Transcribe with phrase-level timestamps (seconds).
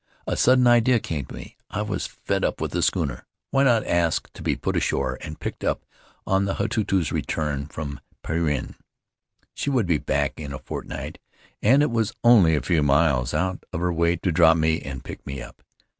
[0.25, 1.57] A sudden idea came to me.
[1.69, 3.27] I was fed up with the schooner.
[3.51, 5.85] Why not ask to be put ashore and picked up
[6.25, 8.73] on the TLatutvUs return from Penrhyn?
[9.53, 11.19] She would be back in a fortnight,
[11.61, 15.03] and it was only a few miles out of her way to drop me and
[15.03, 15.61] pick me up.